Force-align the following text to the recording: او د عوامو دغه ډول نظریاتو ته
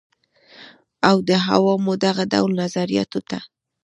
او 1.09 1.17
د 1.27 1.29
عوامو 1.49 1.93
دغه 2.05 2.23
ډول 2.33 2.51
نظریاتو 2.61 3.19
ته 3.29 3.39